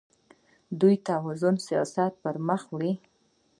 دوی 0.79 0.95
د 0.99 1.03
توازن 1.09 1.55
سیاست 1.67 2.13
پرمخ 2.23 2.61
وړي. 2.71 2.93